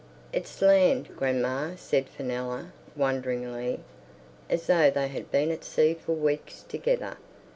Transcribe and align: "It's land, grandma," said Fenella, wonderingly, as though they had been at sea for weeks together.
"It's 0.33 0.63
land, 0.63 1.09
grandma," 1.15 1.75
said 1.75 2.09
Fenella, 2.09 2.71
wonderingly, 2.95 3.81
as 4.49 4.65
though 4.65 4.89
they 4.89 5.09
had 5.09 5.29
been 5.29 5.51
at 5.51 5.63
sea 5.63 5.93
for 5.93 6.13
weeks 6.13 6.63
together. 6.63 7.17